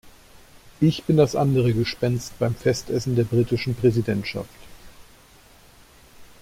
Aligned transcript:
Ich 0.79 1.03
bin 1.03 1.15
das 1.15 1.35
andere 1.35 1.75
Gespenst 1.75 2.39
beim 2.39 2.55
Festessen 2.55 3.15
der 3.15 3.23
britischen 3.23 3.75
Präsidentschaft. 3.75 4.49